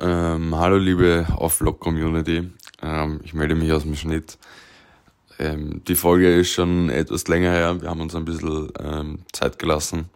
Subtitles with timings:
[0.00, 2.50] Ähm, hallo liebe Offlock-Community,
[2.82, 4.36] ähm, ich melde mich aus dem Schnitt.
[5.38, 9.60] Ähm, die Folge ist schon etwas länger her, wir haben uns ein bisschen ähm, Zeit
[9.60, 10.10] gelassen,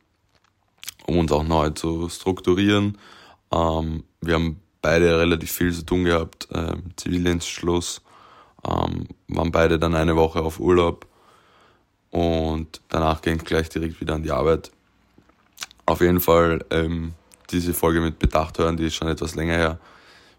[1.07, 2.99] um uns auch neu zu strukturieren.
[3.53, 8.03] Ähm, wir haben beide relativ viel zu tun gehabt, ähm, Zivildienstschluss,
[8.67, 11.07] ähm, waren beide dann eine Woche auf Urlaub
[12.11, 14.73] und danach ging es gleich direkt wieder an die Arbeit.
[15.87, 16.65] Auf jeden Fall
[17.51, 19.79] diese Folge mit Bedacht hören, die ist schon etwas länger her.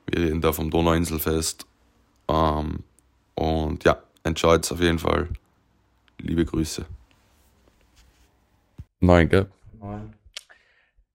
[0.07, 1.65] Wir reden da vom Donauinselfest.
[2.27, 2.79] Ähm,
[3.35, 5.29] und ja, enjoyt's auf jeden Fall.
[6.19, 6.85] Liebe Grüße.
[8.99, 9.47] Neun, gell?
[9.79, 10.13] Neun.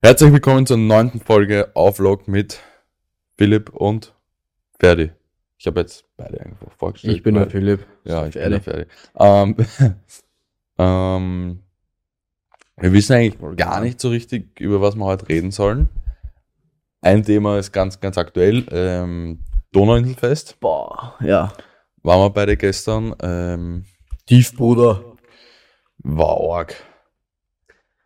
[0.03, 2.61] Herzlich willkommen zur neunten Folge Auflog mit
[3.39, 4.15] Philipp und
[4.79, 5.11] Ferdi.
[5.59, 7.17] Ich habe jetzt beide einfach vorgestellt.
[7.17, 7.87] Ich bin der Philipp.
[8.05, 8.59] Ja, ich Ferdi.
[8.61, 8.87] bin der
[9.19, 9.57] Ferdi.
[9.79, 9.95] Ähm,
[10.79, 11.63] ähm,
[12.79, 15.89] wir wissen eigentlich gar nicht so richtig, über was wir heute reden sollen.
[17.01, 18.67] Ein Thema ist ganz, ganz aktuell.
[18.71, 20.59] Ähm, Donauinselfest.
[20.61, 21.53] Boah, ja.
[22.03, 23.15] Waren wir beide gestern.
[23.23, 23.85] Ähm,
[24.27, 25.17] Tiefbruder.
[25.99, 26.75] War arg.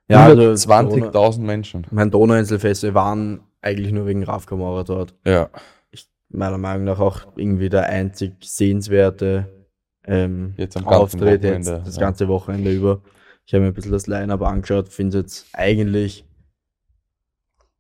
[0.09, 1.87] Ja, also 20.000 Menschen.
[1.91, 5.15] Mein Donauinselfest, wir waren eigentlich nur wegen Raf dort.
[5.25, 5.51] Ja.
[5.91, 9.69] Ich, meiner Meinung nach auch irgendwie der einzig sehenswerte
[10.05, 12.01] ähm, jetzt am Auftritt jetzt das ja.
[12.01, 13.03] ganze Wochenende über.
[13.51, 16.25] Ich habe mir ein bisschen das Line-Up angeschaut, finde es jetzt eigentlich,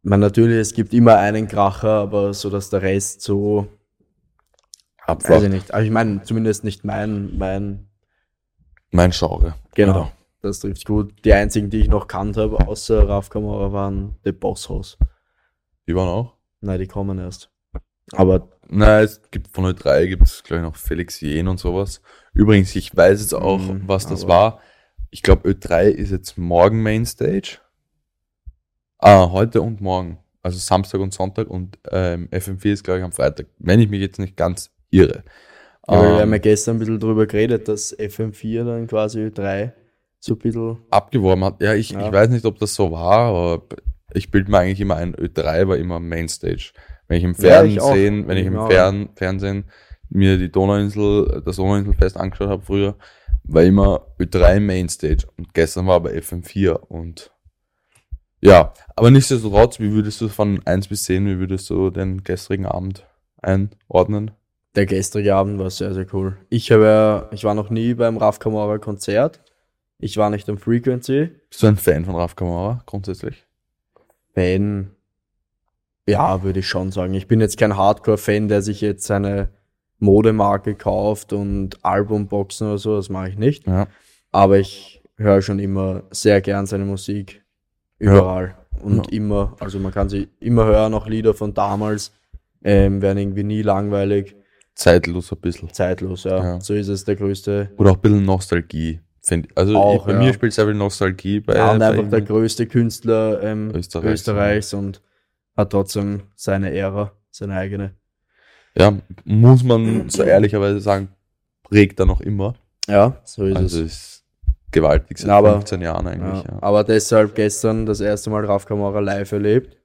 [0.02, 3.68] man natürlich, es gibt immer einen Kracher, aber so, dass der Rest so,
[4.98, 5.30] Abflacht.
[5.30, 5.72] weiß ich nicht.
[5.72, 7.86] Aber ich meine, zumindest nicht mein, mein,
[8.90, 9.54] mein Genre.
[9.76, 9.92] Genau.
[9.92, 10.12] genau.
[10.42, 11.24] Das trifft gut.
[11.24, 14.98] Die einzigen, die ich noch kannt habe, außer Raf Kamara, waren The Boss House.
[15.86, 16.34] Die waren auch?
[16.62, 17.48] Nein, die kommen erst.
[18.10, 18.48] Aber.
[18.66, 22.02] Nein, es gibt von Ö3 gibt es, glaube ich, noch Felix Jen und sowas.
[22.32, 24.60] Übrigens, ich weiß jetzt auch, mhm, was das war
[25.10, 27.58] ich glaube, Ö3 ist jetzt morgen Mainstage.
[28.98, 30.18] Ah, heute und morgen.
[30.42, 33.46] Also Samstag und Sonntag und ähm, FM4 ist, glaube ich, am Freitag.
[33.58, 35.24] Wenn ich mich jetzt nicht ganz irre.
[35.88, 39.72] Ja, ähm, wir haben ja gestern ein bisschen drüber geredet, dass FM4 dann quasi Ö3
[40.20, 41.62] so ein bisschen abgeworben hat.
[41.62, 42.06] Ja, ich, ja.
[42.06, 43.62] ich weiß nicht, ob das so war, aber
[44.12, 46.72] ich bilde mir eigentlich immer ein, Ö3 war immer Mainstage.
[47.08, 48.66] Wenn ich im Fernsehen, ja, ich wenn ich im.
[48.68, 49.64] Fern Fernsehen
[50.08, 52.96] mir die Donauinsel, das Donauinselfest angeschaut habe früher,
[53.52, 57.32] war immer Ö3 Mainstage und gestern war aber FM4 und
[58.42, 62.64] ja, aber nichtsdestotrotz, wie würdest du von 1 bis 10, wie würdest du den gestrigen
[62.64, 63.06] Abend
[63.42, 64.30] einordnen?
[64.76, 66.38] Der gestrige Abend war sehr, sehr cool.
[66.48, 69.40] Ich habe ich war noch nie beim Raf Kamara Konzert.
[69.98, 71.30] Ich war nicht am Frequency.
[71.50, 73.44] Bist du ein Fan von Raf Kamara grundsätzlich?
[74.32, 74.92] Fan,
[76.06, 77.14] ja, würde ich schon sagen.
[77.14, 79.50] Ich bin jetzt kein Hardcore-Fan, der sich jetzt seine
[80.00, 83.66] Modemarke kauft und Albumboxen oder so, das mache ich nicht.
[83.66, 83.86] Ja.
[84.32, 87.44] Aber ich höre schon immer sehr gern seine Musik.
[87.98, 88.56] Überall.
[88.74, 88.82] Ja.
[88.82, 89.16] Und ja.
[89.16, 92.12] immer, also man kann sie immer hören, auch Lieder von damals,
[92.64, 94.34] ähm, werden irgendwie nie langweilig.
[94.74, 95.72] Zeitlos ein bisschen.
[95.72, 96.60] Zeitlos, ja.
[96.60, 97.70] So ist es der größte.
[97.76, 99.00] Oder auch ein bisschen Nostalgie.
[99.54, 101.40] Also auch, bei mir spielt sehr viel Nostalgie.
[101.40, 105.02] Bei, ja, und einfach der größte Künstler ähm, Österreichs, Österreichs und
[105.56, 107.94] hat trotzdem seine Ära, seine eigene
[108.76, 111.08] ja, muss man so ehrlicherweise sagen,
[111.62, 112.54] prägt er noch immer.
[112.88, 113.92] Ja, so ist also es.
[113.92, 114.20] Ist
[114.72, 116.44] gewaltig seit aber, 15 Jahren eigentlich.
[116.44, 116.58] Ja, ja.
[116.60, 119.76] Aber deshalb gestern das erste Mal Raf Kamara live erlebt.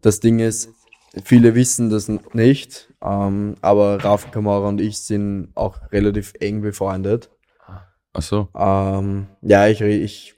[0.00, 0.70] Das Ding ist,
[1.24, 7.30] viele wissen das nicht, ähm, aber Raf Kamara und ich sind auch relativ eng befreundet.
[8.12, 8.48] Ach so.
[8.54, 10.34] Ähm, ja, ich, ich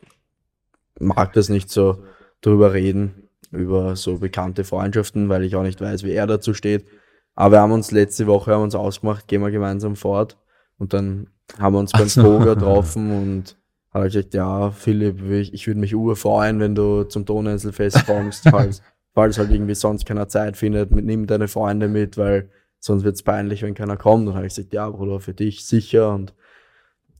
[0.98, 2.04] mag das nicht so
[2.40, 6.86] drüber reden, über so bekannte Freundschaften, weil ich auch nicht weiß, wie er dazu steht.
[7.36, 10.38] Aber wir haben uns letzte Woche haben uns ausgemacht, gehen wir gemeinsam fort.
[10.78, 13.56] Und dann haben wir uns beim Poker getroffen und
[13.92, 18.82] habe gesagt, ja, Philipp, ich, ich würde mich urfreuen, wenn du zum Donauinselfest kommst, falls,
[19.14, 23.16] falls halt irgendwie sonst keiner Zeit findet, mit, nimm deine Freunde mit, weil sonst wird
[23.16, 24.26] es peinlich, wenn keiner kommt.
[24.26, 26.14] Und habe ich gesagt, ja, Bruder, für dich sicher.
[26.14, 26.34] Und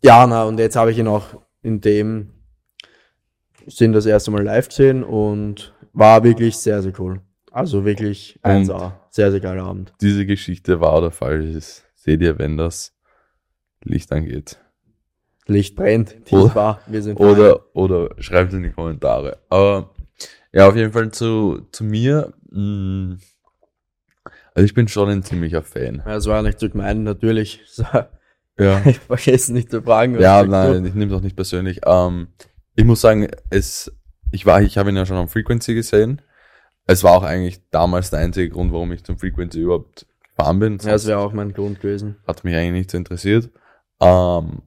[0.03, 2.31] ja, na, und jetzt habe ich ihn auch in dem
[3.67, 7.21] Sinn das erste Mal live gesehen und war wirklich sehr, sehr cool.
[7.51, 8.93] Also wirklich 1A.
[9.17, 9.95] Sehr, sehr geiler Abend.
[10.03, 11.85] Diese Geschichte war oder falsch ist.
[11.95, 12.93] Seht ihr, wenn das
[13.83, 14.59] Licht angeht.
[15.47, 19.39] Licht brennt, oder, war, wir sind oder, oder schreibt in die Kommentare.
[19.49, 19.95] Aber
[20.53, 22.35] ja, auf jeden Fall zu, zu mir.
[22.51, 23.19] Mh, mm,
[24.55, 26.03] also ich bin schon ein ziemlicher Fan.
[26.05, 27.63] Ja, das war nicht zu gemein, natürlich.
[28.59, 28.83] ja.
[28.85, 30.21] Ich vergesse nicht zu fragen.
[30.21, 30.89] Ja, nein, du?
[30.91, 31.81] ich nehme es auch nicht persönlich.
[31.87, 32.27] Ähm,
[32.75, 33.91] ich muss sagen, es,
[34.31, 36.21] ich war, ich habe ihn ja schon am Frequency gesehen
[36.87, 40.79] es war auch eigentlich damals der einzige Grund, warum ich zum Frequency überhaupt gefahren bin.
[40.79, 42.17] Ja, das wäre auch mein Grund gewesen.
[42.27, 43.51] Hat mich eigentlich nicht so interessiert.
[44.01, 44.63] Ähm,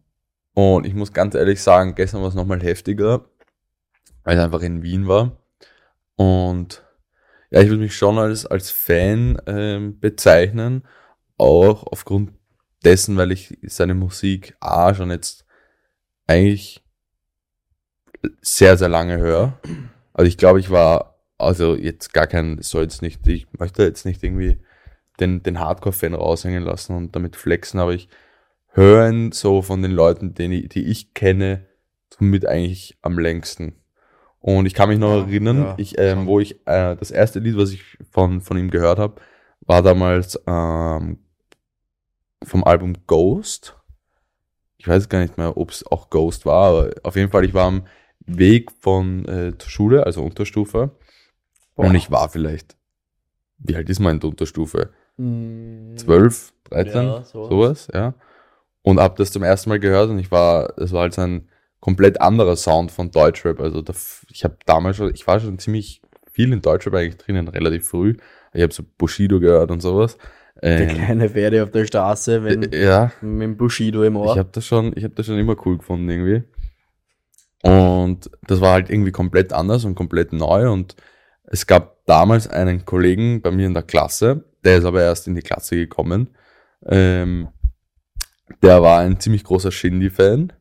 [0.54, 3.25] und ich muss ganz ehrlich sagen, gestern war es nochmal heftiger,
[4.24, 5.38] weil es einfach in Wien war.
[6.16, 6.83] Und
[7.51, 10.83] Ja, ich würde mich schon als, als Fan ähm, bezeichnen,
[11.38, 12.31] auch aufgrund
[12.83, 15.45] dessen, weil ich seine Musik A schon jetzt
[16.27, 16.83] eigentlich
[18.42, 19.57] sehr, sehr lange höre.
[20.13, 21.09] Also ich glaube, ich war,
[21.40, 24.60] also jetzt gar kein, soll jetzt nicht, ich möchte jetzt nicht irgendwie
[25.20, 28.10] den, den Hardcore-Fan raushängen lassen und damit flexen, aber ich
[28.68, 31.66] höre ihn so von den Leuten, ich, die ich kenne,
[32.14, 33.76] somit eigentlich am längsten.
[34.42, 37.40] Und ich kann mich noch ja, erinnern, ja, ich, ähm, wo ich äh, das erste
[37.40, 39.22] Lied, was ich von, von ihm gehört habe,
[39.62, 41.20] war damals ähm,
[42.44, 43.76] vom Album Ghost.
[44.78, 47.54] Ich weiß gar nicht mehr, ob es auch Ghost war, aber auf jeden Fall, ich
[47.54, 47.86] war am
[48.26, 50.92] Weg von äh, zur Schule, also Unterstufe.
[51.80, 51.86] Boah.
[51.86, 52.76] Und ich war vielleicht,
[53.60, 54.90] wie alt ist man in der Unterstufe?
[55.16, 57.50] Mm, 12, 13, ja, sowas.
[57.50, 58.14] sowas, ja.
[58.81, 61.48] Und hab das zum ersten Mal gehört und ich war, es war halt so ein
[61.80, 63.62] komplett anderer Sound von Deutschrap.
[63.62, 63.94] Also da,
[64.30, 68.18] ich habe damals schon, ich war schon ziemlich viel in Deutschrap eigentlich drinnen, relativ früh.
[68.52, 70.18] Ich habe so Bushido gehört und sowas.
[70.62, 74.34] Der ähm, kleine Pferde auf der Straße, wenn äh, ja, mit dem Bushido im Ohr.
[74.34, 76.44] Ich habe das schon, ich habe das schon immer cool gefunden irgendwie.
[77.64, 80.70] Und das war halt irgendwie komplett anders und komplett neu.
[80.70, 80.98] Und
[81.51, 85.36] es gab damals einen Kollegen bei mir in der Klasse, der ist aber erst in
[85.36, 86.36] die Klasse gekommen.
[86.86, 87.50] Ähm,
[88.62, 90.54] der war ein ziemlich großer Shindy-Fan.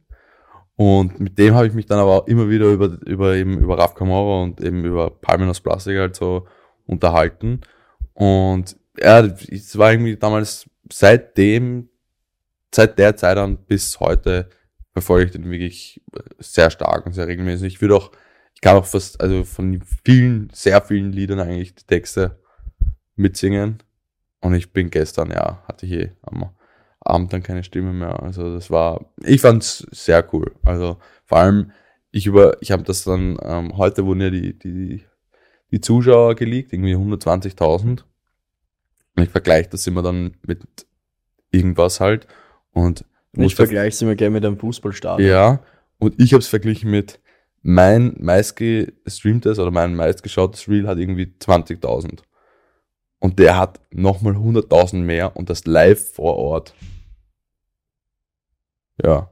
[0.76, 3.76] Und mit dem habe ich mich dann aber auch immer wieder über, über eben über
[3.76, 6.46] Raf Kamora und eben über Palmenos Plastik halt so
[6.86, 7.60] unterhalten.
[8.14, 11.88] Und ja, es war irgendwie damals seitdem,
[12.72, 14.48] seit der Zeit an bis heute
[14.92, 16.00] verfolge ich den wirklich
[16.38, 17.74] sehr stark und sehr regelmäßig.
[17.74, 18.12] Ich würde auch,
[18.60, 22.38] kann auch fast, also von vielen, sehr vielen Liedern eigentlich die Texte
[23.14, 23.82] mitsingen.
[24.40, 26.50] Und ich bin gestern, ja, hatte ich eh am
[27.00, 28.22] Abend dann keine Stimme mehr.
[28.22, 30.54] Also das war, ich fand's sehr cool.
[30.64, 31.72] Also vor allem,
[32.10, 35.04] ich über, ich habe das dann, ähm, heute wurden ja die, die,
[35.70, 38.02] die Zuschauer geleakt, irgendwie 120.000.
[39.16, 40.62] Und ich vergleiche das immer dann mit
[41.50, 42.26] irgendwas halt.
[42.72, 45.28] Und ich vergleiche es immer gerne mit einem Fußballstadion.
[45.28, 45.60] Ja,
[45.98, 47.20] und ich habe es verglichen mit
[47.62, 52.20] mein meistgestreamtes oder mein meistgeschautes Reel hat irgendwie 20.000.
[53.20, 56.74] Und der hat nochmal 100.000 mehr und das live vor Ort.
[59.02, 59.30] Ja.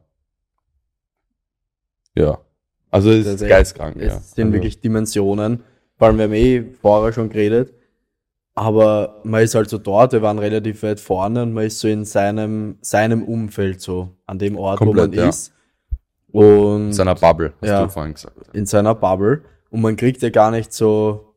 [2.17, 2.39] Ja.
[2.91, 3.97] Also es ist geistkrank.
[3.97, 4.21] Es ja.
[4.21, 4.55] sind also.
[4.55, 5.63] wirklich Dimensionen.
[5.97, 7.75] Vor allem, wir haben eh vorher schon geredet.
[8.55, 11.89] Aber man ist halt so dort, wir waren relativ weit vorne und man ist so
[11.89, 15.29] in seinem, seinem Umfeld so, an dem Ort, Komplett, wo man ja.
[15.29, 15.53] ist.
[16.37, 18.37] Und in seiner Bubble, hast ja, du vorhin gesagt.
[18.53, 19.43] In seiner Bubble.
[19.71, 21.35] Und man kriegt ja gar nicht so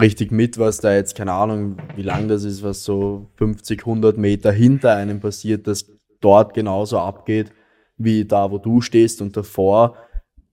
[0.00, 4.16] richtig mit, was da jetzt, keine Ahnung, wie lang das ist, was so 50, 100
[4.16, 5.84] Meter hinter einem passiert, das
[6.20, 7.52] dort genauso abgeht,
[7.98, 9.96] wie da, wo du stehst und davor.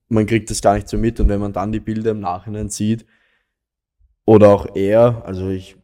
[0.08, 1.18] Man kriegt das gar nicht so mit.
[1.18, 3.06] Und wenn man dann die Bilder im Nachhinein sieht,
[4.26, 5.76] oder auch er, also ich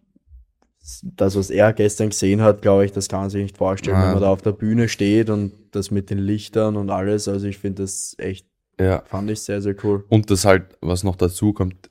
[1.03, 4.07] das, was er gestern gesehen hat, glaube ich, das kann man sich nicht vorstellen, Nein.
[4.07, 7.29] wenn man da auf der Bühne steht und das mit den Lichtern und alles.
[7.29, 8.47] Also ich finde das echt,
[8.79, 9.03] ja.
[9.07, 10.05] fand ich sehr, sehr cool.
[10.09, 11.91] Und das halt, was noch dazu kommt,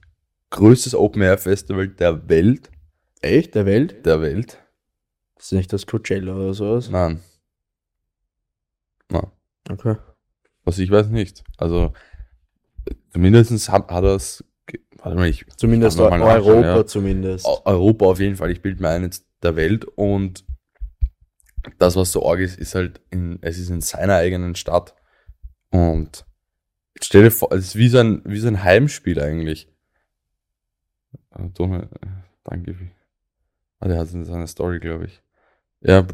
[0.52, 2.72] größtes Open Air Festival der Welt.
[3.22, 3.56] Echt?
[3.56, 4.06] Der Welt?
[4.06, 4.60] Der Welt.
[5.36, 6.90] Das ist nicht das Coachella oder sowas?
[6.90, 7.20] Nein.
[9.10, 9.28] Nein.
[9.70, 9.96] Okay.
[10.64, 11.44] Was ich weiß nicht.
[11.58, 11.94] Also,
[13.12, 14.44] zumindest hat, hat er es
[14.98, 16.86] Warte mal, ich zumindest Europa, ja.
[16.86, 17.46] zumindest.
[17.66, 18.52] Europa auf jeden Fall.
[18.52, 20.46] Ich bilde mir ein jetzt der Welt und
[21.78, 24.96] das, was so arg ist, ist halt in, es ist in seiner eigenen Stadt.
[25.72, 26.26] Und
[27.02, 29.68] stell dir vor, es ist wie so ein, wie so ein Heimspiel eigentlich.
[31.32, 32.08] Äh, Donald, äh,
[32.44, 32.76] danke.
[33.80, 35.22] Ah, der hat seine Story, glaube ich.
[35.82, 36.06] Ja,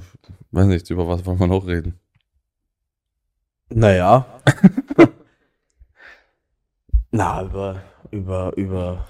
[0.51, 1.99] weiß nicht, über was wollen wir noch reden?
[3.69, 4.41] Naja.
[7.11, 7.81] Na, über
[8.11, 9.05] über, über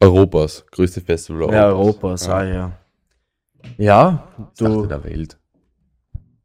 [0.00, 1.56] Europas größte Festival Europas.
[1.56, 2.34] Ja, Europas, ja.
[2.34, 2.78] ah, ja.
[3.78, 4.86] Ja, du.
[4.86, 5.38] der Welt.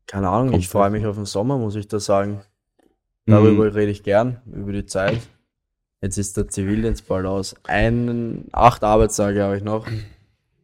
[0.07, 2.41] Keine Ahnung, ich freue mich auf den Sommer, muss ich da sagen.
[3.25, 3.71] Darüber mhm.
[3.71, 5.19] rede ich gern, über die Zeit.
[6.01, 7.55] Jetzt ist der Zivildienst bald aus.
[7.63, 9.87] Ein, acht Arbeitstage habe ich noch.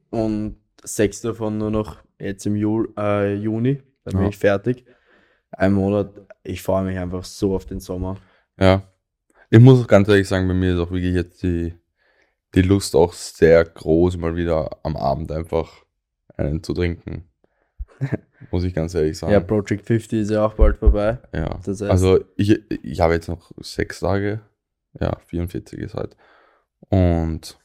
[0.10, 3.84] Und sechs davon nur noch jetzt im Ju, äh, Juni.
[4.04, 4.30] Dann bin ja.
[4.30, 4.86] ich fertig.
[5.52, 6.10] Ein Monat.
[6.44, 8.18] Ich freue mich einfach so auf den Sommer.
[8.60, 8.82] Ja,
[9.50, 11.74] ich muss auch ganz ehrlich sagen, bei mir ist auch wirklich jetzt die,
[12.56, 15.86] die Lust auch sehr groß, mal wieder am Abend einfach
[16.36, 17.30] einen zu trinken.
[18.52, 19.34] muss ich ganz ehrlich sagen.
[19.34, 21.20] Ja, Project 50 ist ja auch bald vorbei.
[21.34, 21.60] Ja.
[21.66, 24.42] Das heißt, also ich, ich habe jetzt noch sechs Tage.
[25.00, 26.16] Ja, 44 ist halt.
[26.90, 27.58] Und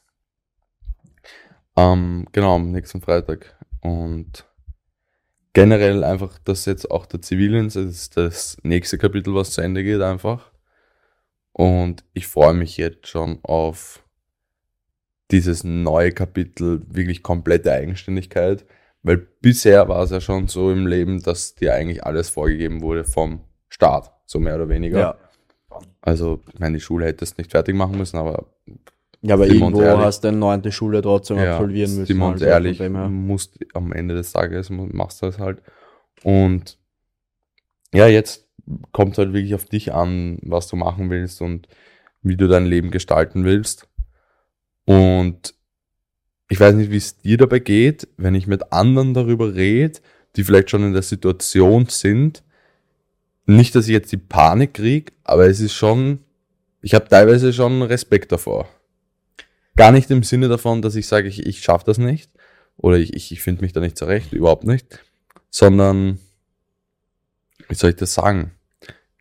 [1.75, 3.57] ähm, genau, am nächsten Freitag.
[3.81, 4.45] Und
[5.53, 9.83] generell einfach, dass jetzt auch der Zivildienst, das ist das nächste Kapitel, was zu Ende
[9.83, 10.51] geht, einfach.
[11.53, 14.03] Und ich freue mich jetzt schon auf
[15.31, 18.65] dieses neue Kapitel wirklich komplette Eigenständigkeit,
[19.03, 23.03] weil bisher war es ja schon so im Leben, dass dir eigentlich alles vorgegeben wurde
[23.03, 24.99] vom Staat, so mehr oder weniger.
[24.99, 25.17] Ja.
[26.01, 28.45] Also, ich meine, die Schule hättest nicht fertig machen müssen, aber.
[29.21, 32.05] Ja, aber irgendwo ehrlich, hast du eine neunte Schule trotzdem ja, absolvieren müssen.
[32.05, 35.61] Simon also ehrlich, musst am Ende des Tages machst du das halt.
[36.23, 36.77] Und
[37.93, 38.45] ja, jetzt
[38.91, 41.67] kommt halt wirklich auf dich an, was du machen willst und
[42.21, 43.87] wie du dein Leben gestalten willst.
[44.85, 45.53] Und
[46.49, 49.99] ich weiß nicht, wie es dir dabei geht, wenn ich mit anderen darüber rede,
[50.35, 52.43] die vielleicht schon in der Situation sind.
[53.45, 56.19] Nicht, dass ich jetzt die Panik kriege, aber es ist schon,
[56.81, 58.67] ich habe teilweise schon Respekt davor.
[59.75, 62.31] Gar nicht im Sinne davon, dass ich sage, ich, ich schaffe das nicht
[62.77, 65.03] oder ich, ich, ich finde mich da nicht zurecht, überhaupt nicht,
[65.49, 66.19] sondern,
[67.69, 68.51] wie soll ich das sagen?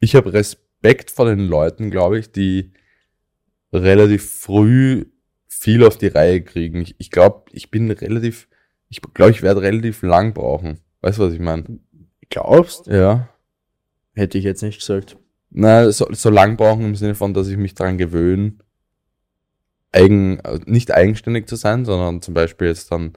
[0.01, 2.73] Ich habe Respekt vor den Leuten, glaube ich, die
[3.73, 5.07] relativ früh
[5.49, 6.83] viel auf die Reihe kriegen.
[6.83, 8.49] Ich, ich glaube, ich bin relativ,
[8.89, 10.81] ich glaube, ich werde relativ lang brauchen.
[11.01, 11.79] Weißt du, was ich meine?
[12.31, 12.87] Glaubst?
[12.87, 13.29] Ja.
[14.15, 15.17] Hätte ich jetzt nicht gesagt.
[15.51, 18.55] Na, so, so lang brauchen im Sinne von, dass ich mich daran gewöhne,
[19.93, 23.13] eigen, nicht eigenständig zu sein, sondern zum Beispiel jetzt dann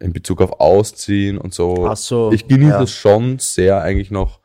[0.00, 1.86] in Bezug auf Ausziehen und so.
[1.88, 2.32] Ach so.
[2.32, 2.82] Ich genieße ja.
[2.82, 4.40] es schon sehr, eigentlich noch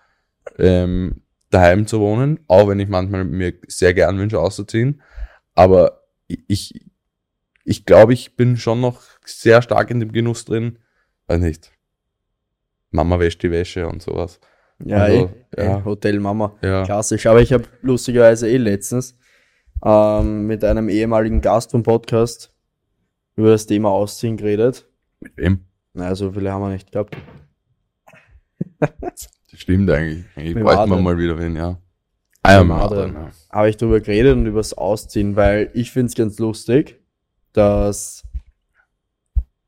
[0.58, 5.02] ähm, daheim zu wohnen, auch wenn ich manchmal mir sehr gern wünsche, auszuziehen.
[5.56, 6.86] Aber ich,
[7.64, 10.80] ich glaube, ich bin schon noch sehr stark in dem Genuss drin.
[11.28, 11.72] Weiß nicht.
[12.92, 14.40] Mama wäscht die Wäsche und sowas.
[14.84, 15.86] Ja, also, eh, ja.
[15.86, 16.58] Hotel Mama.
[16.62, 16.84] Ja.
[16.84, 17.26] Klassisch.
[17.28, 19.18] Aber ich habe lustigerweise eh letztens
[19.84, 22.54] ähm, mit einem ehemaligen Gast vom Podcast
[23.36, 24.88] über das Thema Ausziehen geredet.
[25.20, 25.66] Mit wem?
[25.94, 27.16] Naja, so viele haben wir nicht gehabt.
[29.54, 30.26] das stimmt eigentlich.
[30.36, 31.80] Eigentlich bräuchten wir mal wieder wen, ja.
[32.42, 33.32] Ah, ja, ja.
[33.50, 37.00] Habe ich darüber geredet und über das Ausziehen, weil ich finde es ganz lustig
[37.54, 38.24] dass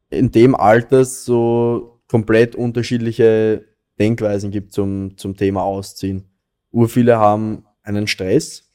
[0.10, 3.66] in dem Alter so komplett unterschiedliche
[4.00, 6.26] Denkweisen gibt zum, zum Thema Ausziehen.
[6.72, 8.74] Ur viele haben einen Stress,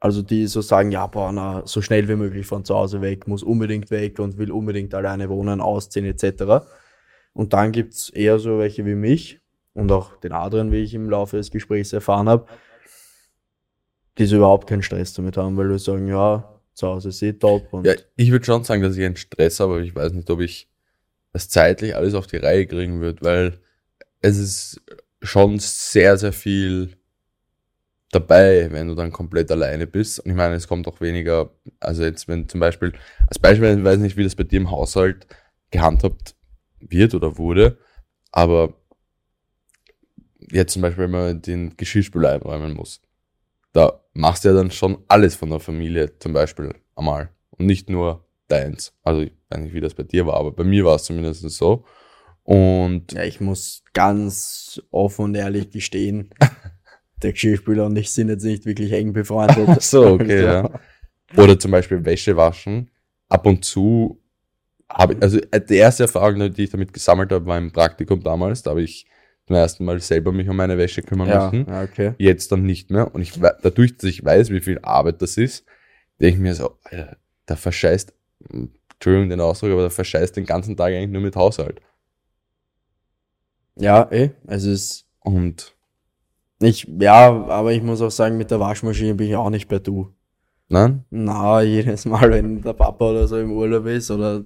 [0.00, 3.26] also die so sagen, ja, boah, na, so schnell wie möglich von zu Hause weg,
[3.26, 6.66] muss unbedingt weg und will unbedingt alleine wohnen, ausziehen etc.
[7.32, 9.40] Und dann gibt's eher so welche wie mich
[9.74, 12.46] und auch den anderen, wie ich im Laufe des Gesprächs erfahren habe,
[14.18, 17.72] die so überhaupt keinen Stress damit haben, weil wir sagen, ja, zu Hause sehe, top.
[17.72, 20.30] Und ja, ich würde schon sagen, dass ich einen Stress habe, aber ich weiß nicht,
[20.30, 20.68] ob ich
[21.32, 23.60] das zeitlich alles auf die Reihe kriegen würde, weil
[24.20, 24.80] es ist
[25.20, 26.96] schon sehr, sehr viel
[28.10, 30.20] dabei, wenn du dann komplett alleine bist.
[30.20, 31.50] Und ich meine, es kommt auch weniger,
[31.80, 32.92] also jetzt, wenn zum Beispiel,
[33.26, 35.26] als Beispiel, ich weiß nicht, wie das bei dir im Haushalt
[35.70, 36.36] gehandhabt
[36.78, 37.78] wird oder wurde,
[38.30, 38.74] aber
[40.50, 43.00] jetzt zum Beispiel, wenn man den Geschirrspüler einräumen muss
[43.74, 47.90] da machst du ja dann schon alles von der Familie zum Beispiel einmal und nicht
[47.90, 48.94] nur deins.
[49.02, 51.42] Also ich weiß nicht, wie das bei dir war, aber bei mir war es zumindest
[51.50, 51.84] so.
[52.44, 56.30] Und ja, ich muss ganz offen und ehrlich gestehen,
[57.22, 59.82] der Geschirrspüler und ich sind jetzt nicht wirklich eng befreundet.
[59.82, 60.70] so, okay, ja.
[61.36, 62.90] Oder zum Beispiel Wäsche waschen.
[63.28, 64.20] Ab und zu
[64.88, 68.62] habe ich, also die erste Erfahrung, die ich damit gesammelt habe, war im Praktikum damals.
[68.62, 69.06] Da habe ich
[69.46, 71.70] zum ersten Mal selber mich um meine Wäsche kümmern ja, müssen.
[71.70, 72.14] okay.
[72.18, 73.14] Jetzt dann nicht mehr.
[73.14, 75.64] Und ich dadurch, dass ich weiß, wie viel Arbeit das ist,
[76.20, 77.16] denke ich mir so, Alter,
[77.48, 78.14] der verscheißt,
[78.94, 81.80] Entschuldigung den Ausdruck, aber der verscheißt den ganzen Tag eigentlich nur mit Haushalt.
[83.76, 85.06] Ja, eh, es ist.
[85.20, 85.74] Und.
[86.60, 89.78] Ich, ja, aber ich muss auch sagen, mit der Waschmaschine bin ich auch nicht bei
[89.78, 90.14] du.
[90.68, 91.04] Nein?
[91.10, 94.44] Na, jedes Mal, wenn der Papa oder so im Urlaub ist oder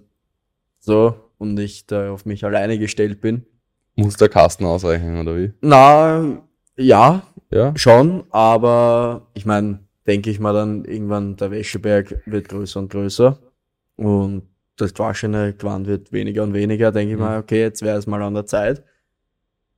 [0.80, 3.46] so und ich da auf mich alleine gestellt bin,
[3.98, 5.52] muss der Kasten ausreichen, oder wie?
[5.60, 6.42] Na,
[6.76, 7.76] ja, ja?
[7.76, 13.38] schon, aber ich meine, denke ich mal dann irgendwann, der Wäscheberg wird größer und größer
[13.96, 14.42] und
[14.76, 17.24] das gewaschene Gewand wird weniger und weniger, denke ich mhm.
[17.24, 18.84] mal, okay, jetzt wäre es mal an der Zeit.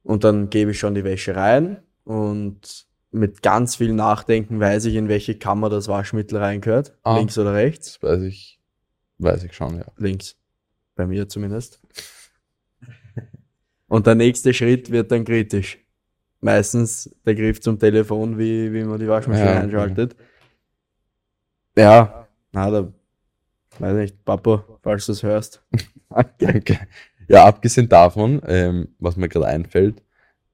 [0.02, 4.94] Und dann gebe ich schon die Wäsche rein und mit ganz viel Nachdenken weiß ich,
[4.94, 6.96] in welche Kammer das Waschmittel reingehört.
[7.02, 7.98] Ah, links oder rechts?
[8.00, 8.60] Das weiß ich,
[9.18, 9.86] weiß ich schon, ja.
[9.96, 10.36] Links.
[10.94, 11.79] Bei mir zumindest.
[13.90, 15.78] Und der nächste Schritt wird dann kritisch.
[16.40, 20.14] Meistens der Griff zum Telefon, wie, wie man die Waschmaschine ja, einschaltet.
[21.76, 21.82] Ja.
[21.82, 22.92] ja, na, da
[23.80, 25.64] weiß nicht, Papa, falls du es hörst.
[26.38, 26.78] Danke.
[27.26, 30.04] Ja, abgesehen davon, ähm, was mir gerade einfällt,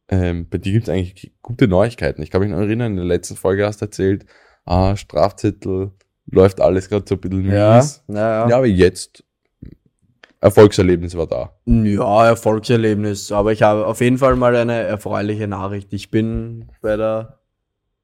[0.08, 2.22] ähm, bei dir gibt es eigentlich gute Neuigkeiten.
[2.22, 4.24] Ich kann mich noch erinnern, in der letzten Folge hast du erzählt,
[4.64, 5.92] ah, Strafzettel,
[6.24, 8.02] läuft alles gerade so ein bisschen mies.
[8.08, 8.48] Ja, ja.
[8.48, 9.25] ja, aber jetzt
[10.46, 11.52] Erfolgserlebnis war da.
[11.64, 13.32] Ja, Erfolgserlebnis.
[13.32, 15.92] Aber ich habe auf jeden Fall mal eine erfreuliche Nachricht.
[15.92, 17.40] Ich bin bei der,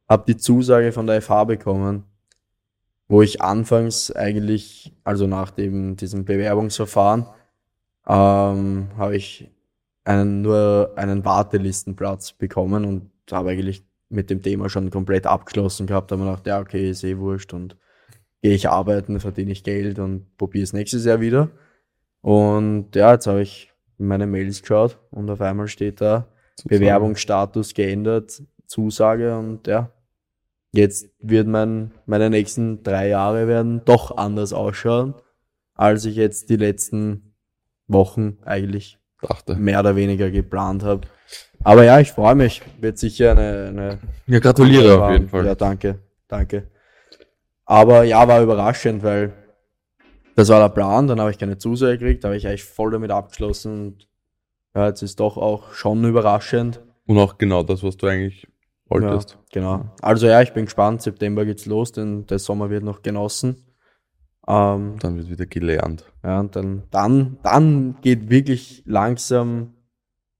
[0.09, 2.05] habe die Zusage von der FH bekommen.
[3.09, 7.27] wo ich anfangs eigentlich, also nach dem, diesem Bewerbungsverfahren,
[8.09, 9.51] ähm, habe ich
[10.05, 16.11] einen, nur einen Wartelistenplatz bekommen und habe eigentlich mit dem Thema schon komplett abgeschlossen gehabt.
[16.11, 17.77] Da habe ich gedacht, ja, okay, ist eh wurscht und
[18.41, 21.51] gehe ich arbeiten, verdiene ich Geld und probiere es nächstes Jahr wieder.
[22.23, 26.79] Und ja, jetzt habe ich meine Mails geschaut und auf einmal steht da Zusage.
[26.79, 29.91] Bewerbungsstatus geändert, Zusage und ja,
[30.73, 35.14] jetzt wird mein, meine nächsten drei Jahre werden doch anders ausschauen,
[35.75, 37.35] als ich jetzt die letzten
[37.88, 39.57] Wochen eigentlich Dachte.
[39.57, 41.02] mehr oder weniger geplant habe.
[41.64, 42.62] Aber ja, ich freue mich.
[42.81, 43.69] Wird sicher eine.
[43.69, 45.47] eine ja, gratuliere auf jeden Fall.
[45.47, 45.99] Ja, danke.
[46.29, 46.69] Danke.
[47.64, 49.33] Aber ja, war überraschend, weil
[50.35, 51.07] das war der Plan.
[51.07, 53.87] Dann habe ich keine Zusage gekriegt, da habe ich eigentlich voll damit abgeschlossen.
[53.87, 54.09] Und
[54.75, 56.81] ja, jetzt ist doch auch schon überraschend.
[57.07, 58.47] Und auch genau das, was du eigentlich
[58.87, 59.33] wolltest.
[59.33, 59.85] Ja, genau.
[60.01, 61.03] Also ja, ich bin gespannt.
[61.03, 63.67] September geht's los, denn der Sommer wird noch genossen.
[64.47, 66.12] Ähm, dann wird wieder gelernt.
[66.25, 69.75] Ja, und dann, dann, dann geht wirklich langsam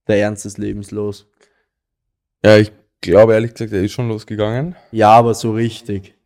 [0.09, 1.31] der Ernst des Lebens los.
[2.45, 4.75] Ja, ich glaube ehrlich gesagt, er ist schon losgegangen.
[4.91, 6.17] Ja, aber so richtig.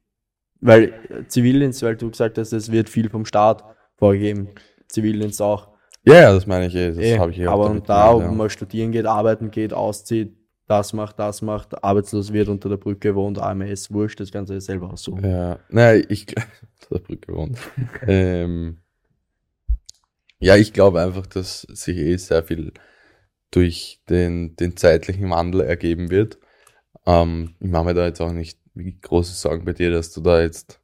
[0.66, 3.64] Weil Zivildienst, weil du gesagt hast, es wird viel vom Staat
[3.96, 4.48] vorgegeben.
[4.88, 5.68] Zivildienst auch.
[6.04, 6.88] Ja, ja, das meine ich eh.
[6.88, 8.30] Das eh, habe ich eh Aber und da, ob ja.
[8.30, 10.36] man studieren geht, arbeiten geht, auszieht,
[10.68, 14.92] das macht, das macht, arbeitslos wird, unter der Brücke wohnt, AMS, wurscht, das Ganze selber
[14.92, 15.24] aussuchen.
[15.24, 16.26] Ja, naja, ich,
[16.90, 17.58] unter der Brücke wohnt.
[18.06, 18.78] ähm,
[20.38, 22.72] ja, ich glaube einfach, dass sich eh sehr viel
[23.52, 26.38] durch den, den zeitlichen Wandel ergeben wird.
[27.06, 28.58] Ähm, ich mache mir da jetzt auch nicht
[29.00, 30.80] große Sorgen bei dir, dass du da jetzt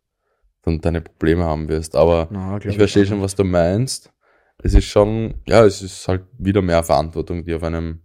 [0.62, 1.96] dann deine Probleme haben wirst.
[1.96, 4.12] Aber Na, ich verstehe schon, was du meinst.
[4.58, 8.02] Es ist schon, ja, es ist halt wieder mehr Verantwortung, die auf einem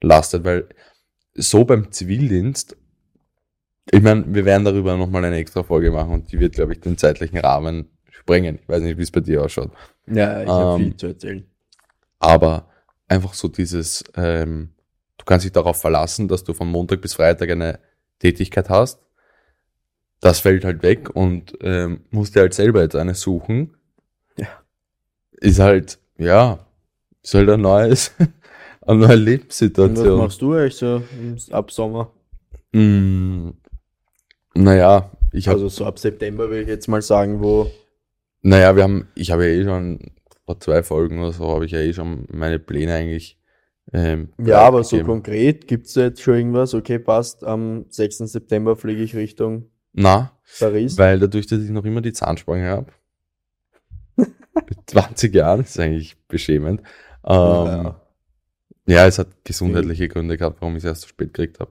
[0.00, 0.68] lastet, weil
[1.34, 2.76] so beim Zivildienst,
[3.90, 6.80] ich meine, wir werden darüber nochmal eine extra Folge machen und die wird, glaube ich,
[6.80, 8.60] den zeitlichen Rahmen sprengen.
[8.62, 9.72] Ich weiß nicht, wie es bei dir ausschaut.
[10.06, 11.46] Ja, ich habe ähm, viel zu erzählen.
[12.20, 12.68] Aber
[13.08, 14.70] einfach so dieses, ähm,
[15.18, 17.80] du kannst dich darauf verlassen, dass du von Montag bis Freitag eine
[18.20, 19.00] Tätigkeit hast.
[20.22, 23.74] Das fällt halt weg und ähm, musst dir halt selber jetzt eine suchen.
[24.38, 24.46] Ja.
[25.32, 26.64] Ist halt, ja,
[27.24, 28.12] ist halt ein neues,
[28.82, 30.06] eine neue Lebenssituation.
[30.06, 31.02] Und was machst du eigentlich so
[31.50, 32.12] ab Sommer?
[32.70, 33.50] Mm,
[34.54, 35.56] naja, ich habe.
[35.56, 37.68] Also so ab September will ich jetzt mal sagen, wo.
[38.42, 40.12] Naja, wir haben, ich habe ja eh schon
[40.46, 43.40] vor zwei Folgen oder so, habe ich ja eh schon meine Pläne eigentlich.
[43.92, 45.00] Ähm, ja, aber gegeben.
[45.00, 46.74] so konkret, gibt es jetzt schon irgendwas?
[46.74, 48.18] Okay, passt, am 6.
[48.18, 50.98] September fliege ich Richtung Na, Paris.
[50.98, 52.92] Weil dadurch, dass ich noch immer die Zahnspange habe,
[54.16, 56.80] mit 20 Jahren, ist eigentlich beschämend.
[57.24, 58.00] Ähm, ja.
[58.86, 61.70] Ja, es hat gesundheitliche Gründe gehabt, warum ich es erst so spät gekriegt habe.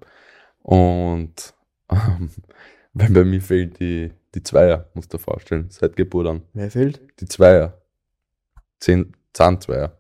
[0.61, 1.53] Und
[1.89, 2.29] ähm,
[2.93, 6.43] weil bei mir fehlt die, die Zweier, musst du dir vorstellen, seit Geburt an.
[6.53, 7.01] Wer fehlt?
[7.19, 7.81] Die Zweier.
[8.79, 9.97] Zehn Zahnzweier.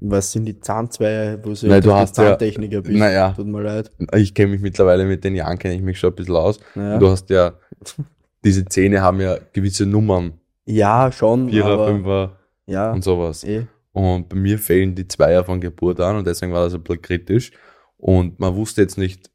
[0.00, 2.98] Was sind die Zahnzweier, wo du, Nein, du hast Zahntechniker ja, bist?
[2.98, 3.90] Naja, tut mir leid.
[4.14, 6.60] Ich kenne mich mittlerweile mit den Jahren, kenne ich mich schon ein bisschen aus.
[6.74, 6.98] Naja.
[6.98, 7.54] Du hast ja,
[8.44, 10.34] diese Zähne haben ja gewisse Nummern.
[10.66, 11.48] Ja, schon.
[11.48, 13.42] Vierer, Fünfer ja, und sowas.
[13.44, 13.66] Eh.
[13.92, 17.00] Und bei mir fehlen die Zweier von Geburt an und deswegen war das ein bisschen
[17.00, 17.52] kritisch.
[17.96, 19.30] Und man wusste jetzt nicht,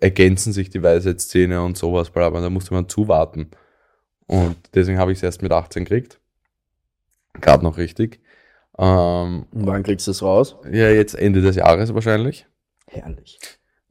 [0.00, 3.50] ergänzen sich die Weisheitszähne und sowas, aber da musste man zuwarten.
[4.26, 6.18] Und deswegen habe ich es erst mit 18 gekriegt.
[7.40, 8.20] Gerade noch richtig.
[8.78, 10.56] Ähm, und wann kriegst du es raus?
[10.64, 12.46] Ja, jetzt Ende des Jahres wahrscheinlich.
[12.86, 13.38] Herrlich.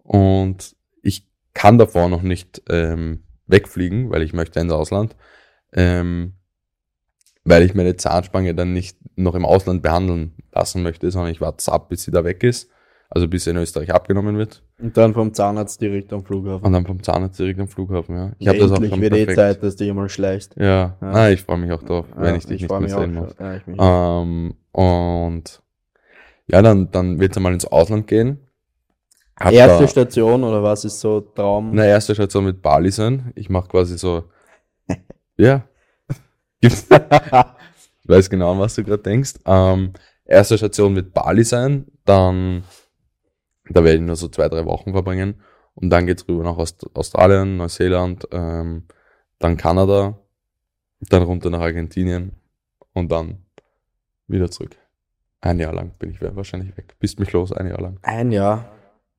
[0.03, 5.15] Und ich kann davor noch nicht ähm, wegfliegen, weil ich möchte ins Ausland.
[5.73, 6.33] Ähm,
[7.43, 11.71] weil ich meine Zahnspange dann nicht noch im Ausland behandeln lassen möchte, sondern ich warte
[11.71, 12.69] ab, bis sie da weg ist.
[13.09, 14.63] Also bis sie in Österreich abgenommen wird.
[14.79, 16.65] Und dann vom Zahnarzt direkt am Flughafen.
[16.65, 18.31] Und dann vom Zahnarzt direkt am Flughafen, ja.
[18.37, 20.55] Ich habe das auch schon wird eh Zeit, dass du mal schleichst.
[20.57, 20.97] Ja, ja.
[20.99, 23.33] Nein, ich freue mich auch drauf, ja, wenn ich dich ich nicht mehr sehen muss.
[23.39, 25.63] Ja, ähm, und
[26.45, 28.47] ja, dann, dann wird es einmal ins Ausland gehen.
[29.35, 31.71] Hab erste da, Station oder was ist so Traum?
[31.73, 33.31] Na, erste Station mit Bali sein.
[33.33, 34.25] Ich mache quasi so,
[35.37, 35.67] ja,
[36.59, 36.73] ich
[38.03, 39.33] weiß genau, an was du gerade denkst.
[39.45, 39.93] Ähm,
[40.25, 42.63] erste Station wird Bali sein, dann
[43.69, 45.41] da werde ich nur so zwei, drei Wochen verbringen
[45.73, 48.85] und dann geht's rüber nach Aust Australien, Neuseeland, ähm,
[49.39, 50.19] dann Kanada,
[50.99, 52.33] dann runter nach Argentinien
[52.93, 53.46] und dann
[54.27, 54.75] wieder zurück.
[55.41, 56.95] Ein Jahr lang bin ich wahrscheinlich weg.
[56.99, 57.99] Bist mich los, ein Jahr lang.
[58.01, 58.71] Ein Jahr?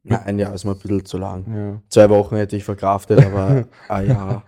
[0.05, 1.55] Ja, ein Jahr ist mir ein bisschen zu lang.
[1.55, 1.83] Ja.
[1.89, 4.45] Zwei Wochen hätte ich verkraftet, aber ein Jahr.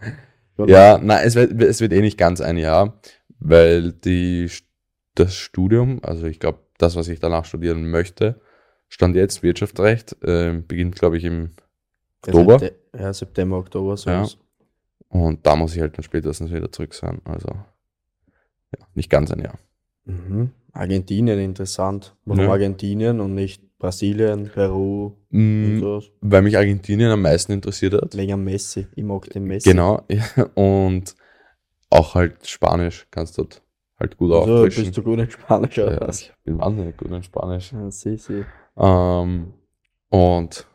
[0.67, 3.01] Ja, nein, es wird, es wird eh nicht ganz ein Jahr,
[3.39, 4.51] weil die,
[5.15, 8.41] das Studium, also ich glaube, das, was ich danach studieren möchte,
[8.89, 11.51] stand jetzt Wirtschaftsrecht, äh, beginnt, glaube ich, im
[12.27, 12.61] Oktober.
[12.99, 14.27] Ja, September, Oktober, so ja.
[15.09, 17.21] Und da muss ich halt dann spätestens wieder zurück sein.
[17.25, 19.59] Also ja, nicht ganz ein Jahr.
[20.05, 20.51] Mhm.
[20.73, 22.17] Argentinien interessant.
[22.25, 22.51] Warum ja.
[22.51, 25.83] Argentinien und nicht Brasilien, Peru mm,
[26.21, 28.17] Weil mich Argentinien am meisten interessiert hat.
[28.17, 28.87] Wegen Messi.
[28.95, 29.71] Ich mag den Messi.
[29.71, 30.03] Genau.
[30.11, 30.45] Ja.
[30.55, 31.15] Und
[31.89, 33.47] auch halt Spanisch kannst du
[33.99, 34.85] halt gut also, auffrischen.
[34.85, 36.21] Bist du gut in Spanisch oder ja, was?
[36.21, 37.73] Ich bin wahnsinnig gut in Spanisch.
[37.73, 38.45] Ja, sie, sie.
[38.77, 39.55] Ähm,
[40.11, 40.67] und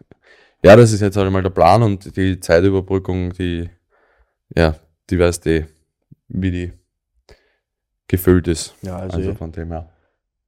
[0.63, 3.69] ja, das ist jetzt halt mal der Plan und die Zeitüberbrückung, die,
[4.55, 4.75] ja,
[5.09, 5.65] die weißt eh,
[6.27, 6.73] wie die
[8.07, 8.75] gefüllt ist.
[8.81, 9.91] Ja, also, also von dem her.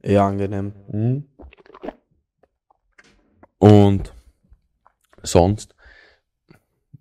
[0.02, 0.74] Eher angenehm.
[0.91, 1.28] Mhm.
[3.58, 4.13] Und
[5.24, 5.76] sonst,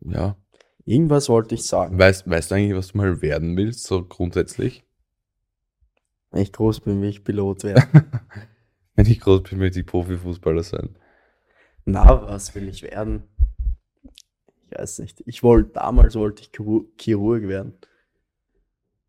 [0.00, 0.36] ja.
[0.84, 1.98] Irgendwas wollte ich sagen.
[1.98, 4.84] Weißt, weißt du eigentlich, was du mal werden willst, so grundsätzlich?
[6.30, 8.10] Wenn ich groß bin, will ich Pilot werden.
[8.94, 10.96] Wenn ich groß bin, möchte ich Profifußballer sein.
[11.84, 13.24] Na, was will ich werden?
[14.70, 15.22] Ich weiß nicht.
[15.26, 17.74] Ich wollte, damals wollte ich Chirurg werden.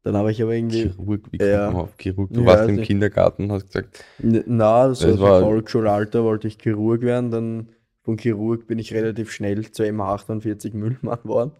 [0.08, 0.84] Dann habe ich aber irgendwie.
[0.84, 2.30] Chirurg, wie ja, auf Chirurg?
[2.32, 2.88] Du warst im nicht.
[2.88, 4.06] Kindergarten, hast gesagt.
[4.20, 7.30] Na, das, das war Volksschulalter, wollte ich Chirurg werden.
[7.30, 7.70] Dann
[8.04, 11.52] von Chirurg bin ich relativ schnell zu M48 Müllmann geworden.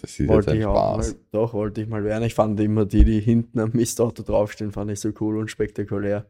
[0.00, 2.22] Das ist wollte ich auch Mal, doch, wollte ich mal werden.
[2.22, 6.26] Ich fand immer die, die hinten am Mistauto draufstehen, fand ich so cool und spektakulär.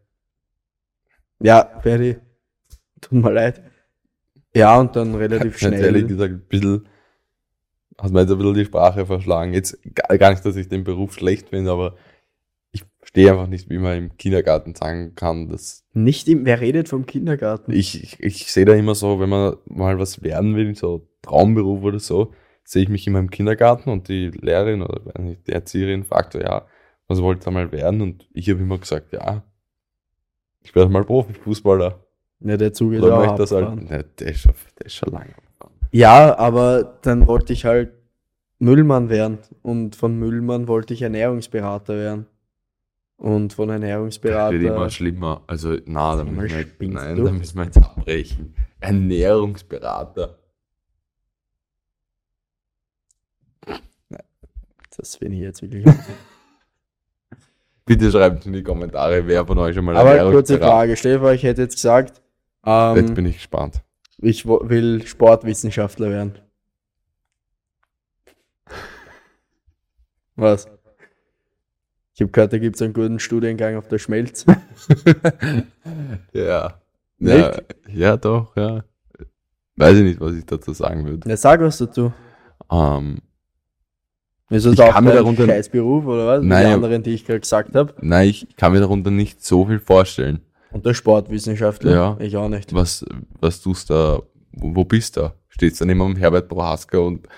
[1.39, 2.17] Ja, Ferdi,
[3.03, 3.61] tut mir leid.
[4.57, 5.85] Ja, und dann relativ schnell.
[5.85, 6.89] Ehrlich gesagt, ein bisschen,
[8.03, 9.55] hast mir jetzt ein bisschen die Sprache verschlagen.
[9.55, 11.95] Jetzt gar nicht, dass ich den Beruf schlecht finde, aber
[12.73, 15.85] ich verstehe einfach nicht, wie man im Kindergarten sagen kann, dass.
[15.93, 17.73] Nicht im, wer redet vom Kindergarten?
[17.73, 21.83] Ich, ich, ich sehe da immer so, wenn man mal was werden will, so Traumberuf
[21.85, 22.33] oder so,
[22.65, 26.67] sehe ich mich immer im Kindergarten und die Lehrerin oder die Erzieherin fragt so, ja,
[27.07, 28.01] was wollt ihr mal werden?
[28.01, 29.45] Und ich habe immer gesagt, ja,
[30.61, 32.05] ich werde mal Profifußballer.
[32.41, 35.35] Ja, der Zug ist auch das halt, ne, der, ist schon, der ist schon lange.
[35.93, 37.93] Ja, aber dann wollte ich halt
[38.59, 42.27] Müllmann werden und von Müllmann wollte ich Ernährungsberater werden.
[43.17, 44.53] Und von Ernährungsberater.
[44.53, 45.43] Das wird immer schlimmer.
[45.47, 48.57] Also, na, da müssen, wir, nein, da müssen wir jetzt abbrechen.
[48.81, 50.39] Ernährungsberater.
[54.97, 55.85] Das finde ich jetzt wirklich.
[57.85, 61.43] Bitte schreibt in die Kommentare, wer von euch schon mal Aber kurze Frage, dir ich
[61.43, 62.21] hätte jetzt gesagt,
[62.65, 63.83] ähm, jetzt bin ich gespannt.
[64.23, 66.39] Ich will Sportwissenschaftler werden.
[70.37, 70.69] Was?
[72.15, 74.47] Ich habe gehört, da gibt es einen guten Studiengang auf der Schmelz.
[76.33, 76.81] ja.
[77.19, 77.53] Ja,
[77.89, 78.85] ja, doch, ja.
[79.77, 81.29] Weiß ich nicht, was ich dazu sagen würde.
[81.29, 82.13] Ja, sag was dazu.
[82.71, 83.19] Ähm,
[84.51, 86.45] ist das ich auch ein darunter, Scheißberuf oder was?
[86.45, 87.95] Nein, die anderen, die ich gerade gesagt habe?
[88.01, 90.43] Nein, ich kann mir darunter nicht so viel vorstellen.
[90.73, 91.93] Und der Sportwissenschaftler?
[91.93, 92.17] Ja.
[92.21, 92.75] Ich auch nicht.
[92.75, 93.05] Was,
[93.41, 94.23] was tust du da?
[94.53, 95.33] Wo bist du?
[95.49, 97.29] Stehst du neben dem Herbert Prohaska und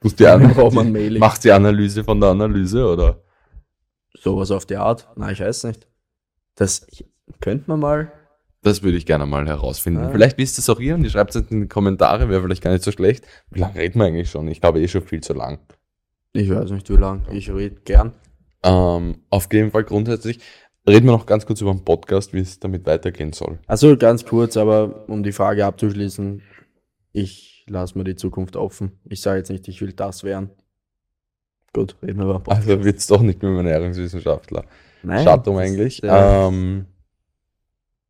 [0.00, 3.22] tust die, An die machst die Analyse von der Analyse oder?
[4.18, 5.08] Sowas auf die Art?
[5.16, 5.86] Nein, ich weiß nicht.
[6.54, 6.86] Das
[7.40, 8.12] könnte man mal.
[8.62, 10.04] Das würde ich gerne mal herausfinden.
[10.04, 10.10] Ah.
[10.10, 12.70] Vielleicht wisst es auch ihr und ihr schreibt es in die Kommentare, wäre vielleicht gar
[12.72, 13.26] nicht so schlecht.
[13.50, 14.48] Wie lange reden wir eigentlich schon?
[14.48, 15.58] Ich glaube eh schon viel zu lang.
[16.32, 17.26] Ich weiß nicht, wie lang.
[17.30, 18.14] Ich rede gern.
[18.62, 20.40] Ähm, auf jeden Fall grundsätzlich.
[20.86, 23.58] Reden wir noch ganz kurz über den Podcast, wie es damit weitergehen soll.
[23.66, 26.42] Also ganz kurz, aber um die Frage abzuschließen,
[27.12, 29.00] ich lasse mir die Zukunft offen.
[29.04, 30.50] Ich sage jetzt nicht, ich will das werden.
[31.72, 32.68] Gut, reden wir über Podcast.
[32.68, 34.64] Also wird es doch nicht mit einem Ernährungswissenschaftler.
[35.02, 35.24] Nein.
[35.24, 36.02] Schattung eigentlich.
[36.04, 36.86] Ähm,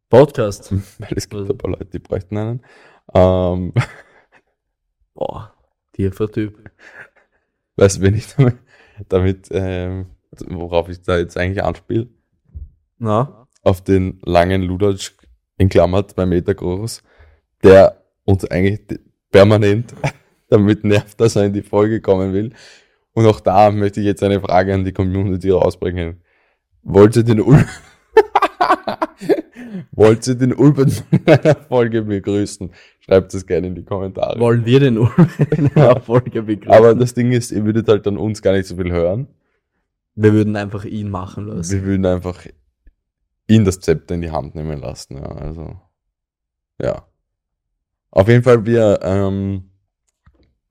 [0.09, 0.73] Podcast.
[0.99, 2.63] Weil es gibt ein paar Leute, die bräuchten einen.
[3.15, 3.73] Ähm,
[5.15, 5.55] Boah,
[5.93, 6.59] tiefer Typ.
[7.77, 8.57] Weißt du, wenn ich damit,
[9.09, 10.07] damit ähm,
[10.49, 12.09] worauf ich da jetzt eigentlich anspiele?
[12.99, 13.47] Na?
[13.63, 15.13] Auf den langen Ludatsch
[15.57, 17.03] in Klammer, zwei Meter groß,
[17.63, 18.81] der uns eigentlich
[19.31, 19.95] permanent
[20.49, 22.53] damit nervt, dass er in die Folge kommen will.
[23.13, 26.23] Und auch da möchte ich jetzt eine Frage an die Community rausbringen.
[26.83, 27.67] Wollt ihr den Ulf
[29.93, 32.71] Wollt ihr den Ulben in einer Folge begrüßen?
[33.01, 34.39] Schreibt es gerne in die Kommentare.
[34.41, 36.73] Wollen wir den Ulben in einer Folge begrüßen?
[36.73, 39.29] Aber das Ding ist, ihr würdet halt dann uns gar nicht so viel hören.
[40.15, 41.73] Wir würden einfach ihn machen lassen.
[41.73, 42.47] Wir würden einfach
[43.47, 45.17] ihn das Zepter in die Hand nehmen lassen.
[45.17, 45.81] Ja, also,
[46.81, 47.07] ja.
[48.11, 49.71] Auf jeden Fall, wir ähm,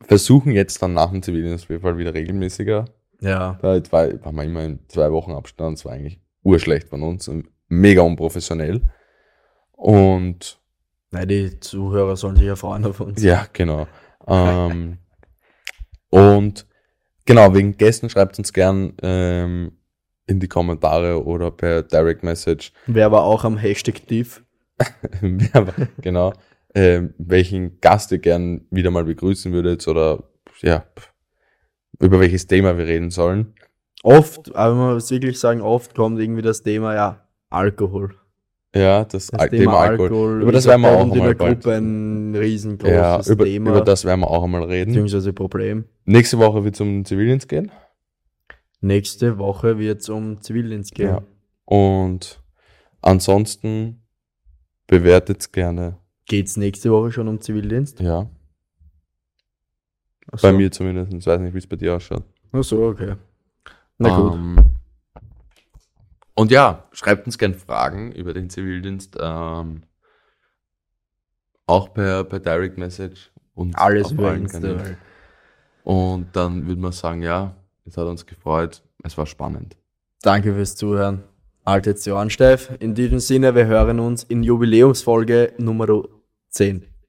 [0.02, 2.86] versuchen jetzt dann nach dem Zivildienstbefall wieder regelmäßiger.
[3.20, 3.58] Ja.
[3.62, 5.78] Da waren wir immer in zwei Wochen Abstand.
[5.78, 8.82] Das war eigentlich urschlecht von uns und mega unprofessionell.
[9.72, 10.60] Und.
[11.12, 13.22] Nein, die Zuhörer sollen sich ja freuen auf uns.
[13.22, 13.88] Ja, genau.
[14.28, 14.98] ähm,
[16.10, 16.66] und
[17.26, 19.78] genau, wegen Gästen schreibt uns gern ähm,
[20.28, 22.72] in die Kommentare oder per Direct Message.
[22.88, 24.44] Wer war auch am Hashtag tief?
[26.02, 26.34] genau.
[26.76, 30.24] Ähm, welchen Gast ihr gern wieder mal begrüßen würdet oder
[30.62, 30.86] ja,
[32.00, 33.54] über welches Thema wir reden sollen.
[34.02, 38.16] Oft, aber man muss wirklich sagen, oft kommt irgendwie das Thema, ja, Alkohol.
[38.76, 40.08] Ja, das, das Thema, Thema Alkohol.
[40.08, 40.42] Alkohol.
[40.42, 43.70] Über das werden wir auch einmal ein riesengroßes ja, über, Thema.
[43.70, 44.92] Über das werden wir auch einmal reden.
[44.92, 45.86] Beziehungsweise Problem.
[46.06, 47.72] Nächste Woche wird es um Zivildienst gehen.
[48.84, 51.08] Nächste Woche wird es um Zivildienst gehen.
[51.08, 51.24] Ja.
[51.63, 52.43] Und
[53.02, 54.04] ansonsten
[54.88, 56.00] bewertet es gerne.
[56.26, 58.02] Geht es nächste Woche schon um Zivildienst?
[58.02, 58.30] Ja.
[60.34, 60.41] So.
[60.41, 61.13] Bei mir zumindest.
[61.13, 62.26] Ich weiß nicht, wie es bei dir ausschaut.
[62.52, 63.15] Ach so, okay.
[64.00, 64.34] Na gut.
[64.34, 64.65] Ähm,
[66.36, 69.15] und ja, schreibt uns gerne Fragen über den Zivildienst.
[69.17, 69.84] Ähm,
[71.67, 73.32] auch per, per Direct Message.
[73.56, 74.98] Und Alles über Insta.
[75.86, 78.84] Und dann würde man sagen, ja, es hat uns gefreut.
[79.04, 79.76] Es war spannend.
[80.22, 81.24] Danke fürs Zuhören.
[81.65, 82.72] Haltet die Ohren steif.
[82.80, 86.04] In diesem Sinne, wir hören uns in Jubiläumsfolge Nummer
[86.50, 86.92] 10.